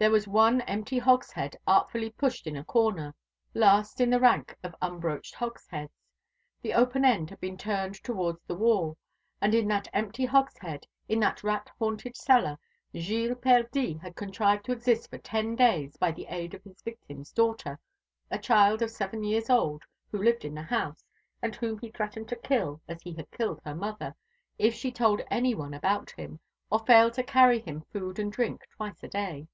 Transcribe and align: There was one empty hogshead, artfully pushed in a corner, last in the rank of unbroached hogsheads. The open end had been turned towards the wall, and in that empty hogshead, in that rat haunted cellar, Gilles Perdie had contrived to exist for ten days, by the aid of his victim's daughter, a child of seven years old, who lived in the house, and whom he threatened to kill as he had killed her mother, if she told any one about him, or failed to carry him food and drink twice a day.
There 0.00 0.12
was 0.12 0.28
one 0.28 0.60
empty 0.60 0.98
hogshead, 1.00 1.56
artfully 1.66 2.10
pushed 2.10 2.46
in 2.46 2.56
a 2.56 2.62
corner, 2.62 3.16
last 3.52 4.00
in 4.00 4.10
the 4.10 4.20
rank 4.20 4.54
of 4.62 4.76
unbroached 4.80 5.34
hogsheads. 5.34 5.90
The 6.62 6.72
open 6.72 7.04
end 7.04 7.30
had 7.30 7.40
been 7.40 7.56
turned 7.58 7.96
towards 8.04 8.40
the 8.44 8.54
wall, 8.54 8.96
and 9.40 9.56
in 9.56 9.66
that 9.66 9.88
empty 9.92 10.24
hogshead, 10.24 10.86
in 11.08 11.18
that 11.18 11.42
rat 11.42 11.72
haunted 11.80 12.14
cellar, 12.16 12.58
Gilles 12.96 13.34
Perdie 13.34 13.94
had 14.00 14.14
contrived 14.14 14.64
to 14.66 14.72
exist 14.72 15.10
for 15.10 15.18
ten 15.18 15.56
days, 15.56 15.96
by 15.96 16.12
the 16.12 16.26
aid 16.26 16.54
of 16.54 16.62
his 16.62 16.80
victim's 16.80 17.32
daughter, 17.32 17.80
a 18.30 18.38
child 18.38 18.82
of 18.82 18.92
seven 18.92 19.24
years 19.24 19.50
old, 19.50 19.82
who 20.12 20.22
lived 20.22 20.44
in 20.44 20.54
the 20.54 20.62
house, 20.62 21.02
and 21.42 21.56
whom 21.56 21.76
he 21.80 21.90
threatened 21.90 22.28
to 22.28 22.36
kill 22.36 22.80
as 22.86 23.02
he 23.02 23.14
had 23.14 23.28
killed 23.32 23.60
her 23.64 23.74
mother, 23.74 24.14
if 24.58 24.74
she 24.74 24.92
told 24.92 25.22
any 25.28 25.56
one 25.56 25.74
about 25.74 26.12
him, 26.12 26.38
or 26.70 26.78
failed 26.78 27.14
to 27.14 27.24
carry 27.24 27.58
him 27.58 27.80
food 27.92 28.20
and 28.20 28.30
drink 28.30 28.64
twice 28.76 29.02
a 29.02 29.08
day. 29.08 29.48